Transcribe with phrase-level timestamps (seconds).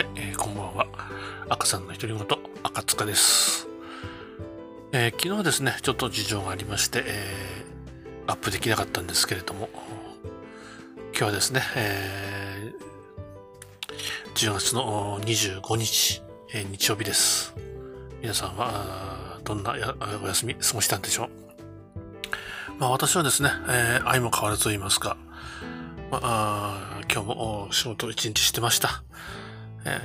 [0.00, 0.86] はい、えー、こんばんは。
[1.50, 2.26] 赤さんの独り言、
[2.62, 3.68] 赤塚です。
[4.92, 9.68] えー、昨日ですね、ちょっと事情がありまして、えー、アップできなかったんですけれども、
[11.12, 16.22] 今日はですね、えー、10月の25日、
[16.54, 17.54] え、日曜日です。
[18.22, 19.74] 皆さんは、どんな
[20.22, 21.28] お休み過ごしたんでしょう？
[22.78, 25.18] まあ私はですね、えー、愛も変わらずと言いますか、
[26.10, 29.02] まあ、今日も仕事一日してました。
[29.84, 30.00] え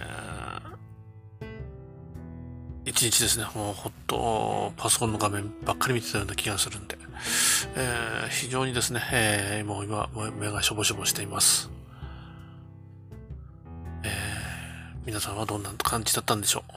[2.85, 6.97] ー、一日ですね、もうほっとパソコンの画面ばっかり見てたような気がするんで、
[7.75, 11.69] えー、非常にですね、えー、もう今、目がしょぼしょぼしています。
[14.03, 14.09] え、
[15.05, 16.71] 皆さんはどんな感じだったんでしょう。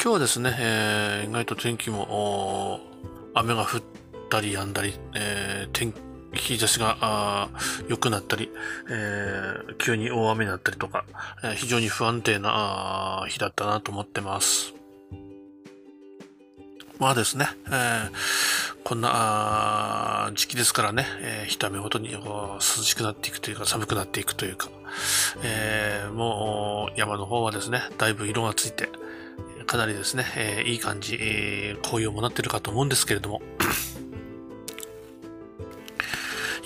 [0.00, 2.80] 今日はですね、えー、意外と天気も、
[3.34, 3.82] 雨が降っ
[4.30, 5.92] たり止んだり、えー、天
[6.38, 7.48] 日差しが
[7.88, 8.50] 良くなったり、
[8.90, 11.04] えー、急に大雨になったりとか、
[11.42, 14.74] えー、非常に不安定な日だったなと思ってます。
[16.98, 18.10] まあですね、えー、
[18.82, 24.68] こんな時期ですからね、えー、一雨ごとに涼しくなっていくというか寒くなっていくというか、
[25.44, 28.88] えー、もう山の方はですね、だいぶ色がついて、
[29.66, 33.42] かなりですね、えー、いい感じ、えー、紅葉もなってるかと思うんですけれども、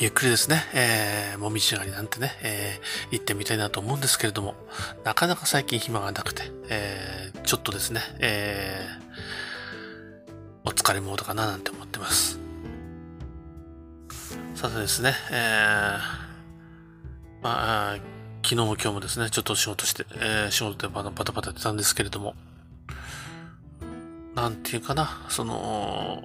[0.03, 4.57] ゆっくりですね、えー、もみじ狩りなんてね、えー、行ってみたいなと思うんですけれども、
[5.05, 12.41] なかなか最近暇がなくて、えー、ちょっとですね、えー、お疲れモードかななんて思ってます。
[14.57, 15.39] さてですね、えー、
[17.41, 17.97] まあ、
[18.43, 22.35] 昨日も今日もですね、ちょっと仕事して、えー、仕事でバタバタバタやってたんですけれども、
[24.35, 26.25] なんていうかな、その、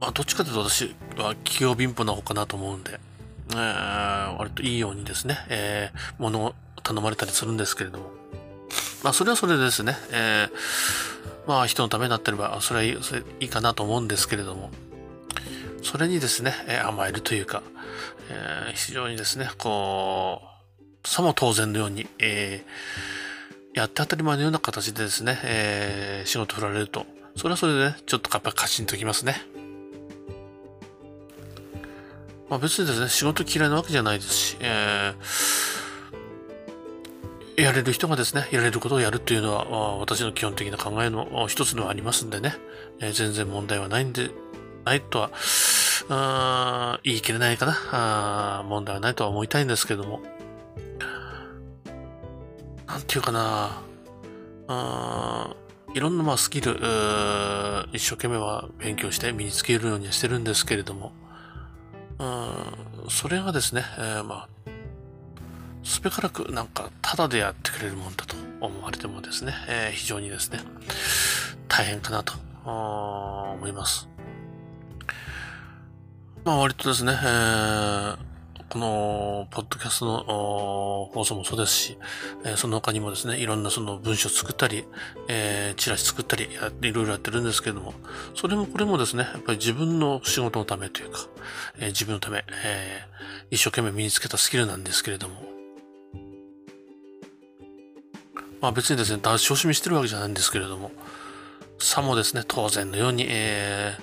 [0.00, 3.00] まあ、どっちかというと私は器用貧乏な方かなと思うんで、
[3.52, 8.10] えー、割といいようにですね、えー、物を頼まれたりするんですけれども。
[9.02, 14.70] まあ、それはそれでですね、えー、まあ、人のためになってれば、それはいいそれいいかなと思うんですけれども、
[15.82, 17.62] それにですね、えー、甘えるというか、
[18.30, 20.42] えー、非常にですね、こ
[21.04, 27.06] う、さも当然のように、えー、やって当たり前のような形でですね、えー、仕事振られると、
[27.36, 29.36] それはそれでね、ちょっとやっぱカチンときますね。
[32.48, 42.54] まあ、別にですね、仕事嫌いなわけじゃないですし、えー、やれる人がですね、やれることをやるっていうのは、私の基本的な考えの一つではありますんでね、
[43.00, 44.30] えー、全然問題はないんで、
[44.84, 45.30] ないとは、
[46.08, 47.76] あ言い切れないかな
[48.60, 48.62] あ。
[48.68, 50.20] 問題はないとは思いたいんですけども。
[52.86, 53.82] なんていうかな。
[54.68, 55.56] あ
[55.94, 56.72] いろんなまあスキル、
[57.92, 61.12] 一生懸命は勉強して身につけるようにはしてるんですけれども、
[62.18, 64.48] うん、それがですね、えー、まあ、
[65.84, 70.60] すべからくなんかただでやってくれるもんだと思われてもですね、えー、非常にですね、
[71.68, 72.32] 大変かなと
[72.64, 74.08] 思います。
[76.44, 78.18] まあ割とですね、えー、
[78.68, 81.98] この、ポッドキャストの放送もそうですし、
[82.44, 84.84] えー、その他にもですね、いろんなその文章作ったり、
[85.28, 87.94] えー、チラシ作ったりや、いろいろやってるんですけれども、
[88.34, 91.20] それもこれもですね、やっぱり自分の仕事のためというか、
[91.78, 95.34] えー、自分のため、えー、一生懸命身につけたスキルなんですけれども、
[98.60, 100.90] まあ別にですね、出し惜しみしてるわけじゃないんですけれども、
[101.78, 103.96] さもですね、当然のように、え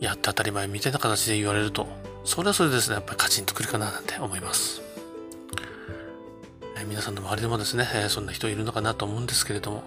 [0.00, 1.87] ー、やって当たり前みたいな形で言われると、
[2.28, 4.82] それはそれですね、やっぱりカチンとくるかななんて思います。
[6.76, 9.82] えー、皆さんの周りでもですね、えー、そんな人いるのかなと思うんですけれども、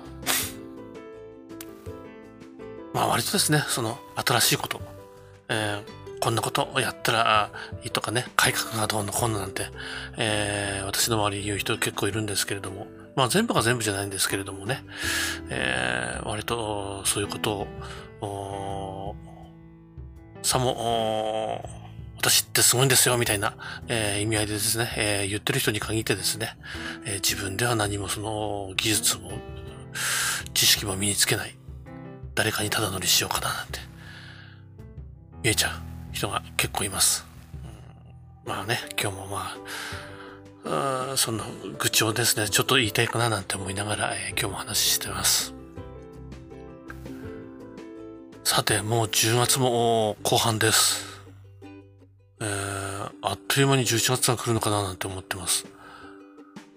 [2.96, 4.82] まあ割とですね、その新しいこと、
[5.50, 7.52] えー、こんなことをやったら
[7.84, 9.68] いいとかね、改革がどうのこうのなんて、
[10.18, 14.84] え、私の周りに言う人結構いるんですけれども、まあ全部が全部じゃないんですけれどもね、
[15.52, 17.68] え、割とそういうこと
[18.26, 19.16] を、
[20.42, 21.81] さも、
[22.22, 23.56] 私ってすごいんですよ、みたいな、
[23.88, 26.56] えー、意味合いでですね、えー、言ってる人に限ってですね、
[27.04, 29.32] えー、自分では何もその技術も、
[30.54, 31.56] 知識も身につけない。
[32.36, 33.80] 誰かにただ乗りしようかな、なんて、
[35.42, 35.72] 見えちゃう
[36.14, 37.26] 人が結構います。
[38.46, 39.56] まあね、今日もま
[40.64, 41.44] あ、あその
[41.80, 45.56] 愚痴をですね、ちょっと言いたいかななんて思いながら、えー、今日も話してます。
[48.44, 51.11] さて、もう10月も後半です。
[53.24, 55.68] あっという間に11月が来るのかななんて思ってます。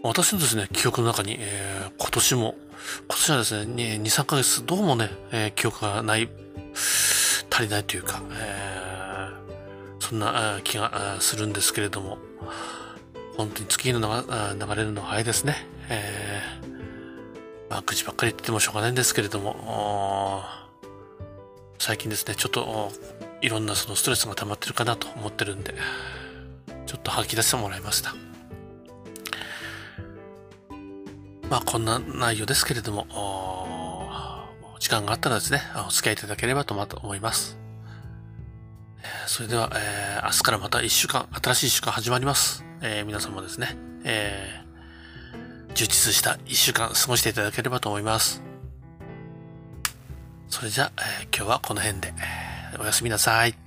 [0.02, 2.54] 私のですね、記憶の中に、えー、今年も、
[3.08, 6.28] 今年はですね、2、3ヶ月、どうもね、えー、記憶がない、
[7.50, 12.18] 足りないというか、えー、そんな気がするんですけれども、
[13.38, 15.66] 本当に月の流れるのは早いですね。
[15.88, 20.44] えー、まあ、口ばっかり言っててもしょうがないんですけれども、
[21.78, 22.92] 最近ですね、ちょっと
[23.40, 25.74] いろんなそのストレスが溜まってるかなと思ってるんで、
[27.14, 28.14] 吐き出してもらいました。
[31.48, 33.06] まあこんな内容ですけれども、
[34.80, 37.56] 時間があったらですね、お付き合いいただければと思います。
[39.26, 42.64] それでは、えー、明日からまた一週間、新しい一週間始まります。
[42.80, 48.42] えー、皆さんもですね、えー、充実した一週間過ごしていただければと思います。
[50.48, 52.12] それじゃあ、え、今日はこの辺で、
[52.78, 53.63] おやすみなさい。